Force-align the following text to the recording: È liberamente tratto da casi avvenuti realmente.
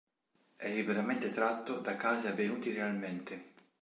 È 0.55 0.67
liberamente 0.73 1.29
tratto 1.31 1.77
da 1.77 1.95
casi 1.95 2.25
avvenuti 2.25 2.71
realmente. 2.73 3.49